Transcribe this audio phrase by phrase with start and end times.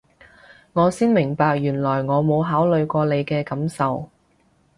[0.73, 4.09] 我先明白原來我冇考慮過你嘅感受